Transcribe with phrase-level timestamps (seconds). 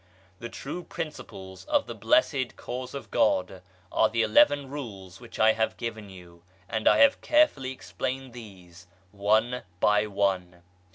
[0.39, 3.61] The true principles of the blessed Cause of God
[3.91, 8.87] are the eleven rules which I have given you, and I have carefully explained these,
[9.11, 10.63] one by one.